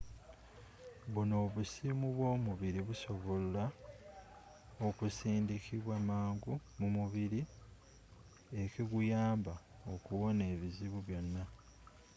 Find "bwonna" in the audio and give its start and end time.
11.05-11.43